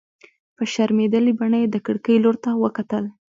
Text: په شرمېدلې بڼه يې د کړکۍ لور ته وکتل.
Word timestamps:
په 0.55 0.63
شرمېدلې 0.73 1.31
بڼه 1.39 1.57
يې 1.61 1.67
د 1.71 1.77
کړکۍ 1.85 2.17
لور 2.23 2.35
ته 2.43 2.49
وکتل. 2.63 3.05